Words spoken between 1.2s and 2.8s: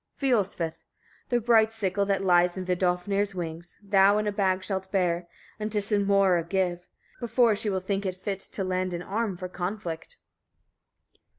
31. The bright sickle that lies in